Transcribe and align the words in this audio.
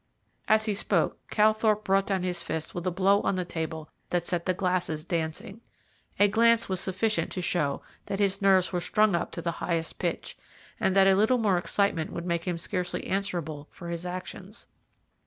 As 0.47 0.65
he 0.65 0.73
spoke 0.73 1.19
Calthorpe 1.29 1.83
brought 1.83 2.07
down 2.07 2.23
his 2.23 2.41
fist 2.41 2.73
with 2.73 2.87
a 2.87 2.89
blow 2.89 3.21
on 3.21 3.35
the 3.35 3.45
table 3.45 3.87
that 4.09 4.23
set 4.25 4.47
the 4.47 4.53
glasses 4.55 5.05
dancing. 5.05 5.61
A 6.17 6.27
glance 6.27 6.67
was 6.67 6.79
sufficient 6.79 7.31
to 7.33 7.41
show 7.43 7.83
that 8.07 8.17
his 8.17 8.41
nerves 8.41 8.73
were 8.73 8.81
strung 8.81 9.15
up 9.15 9.31
to 9.33 9.43
the 9.43 9.51
highest 9.61 9.99
pitch, 9.99 10.39
and 10.79 10.95
that 10.95 11.05
a 11.05 11.13
little 11.13 11.37
more 11.37 11.59
excitement 11.59 12.11
would 12.11 12.25
make 12.25 12.45
him 12.47 12.57
scarcely 12.57 13.05
answerable 13.05 13.67
for 13.69 13.89
his 13.89 14.03
actions. 14.03 14.65